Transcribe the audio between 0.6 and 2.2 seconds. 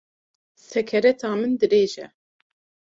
Sekereta min dirêj e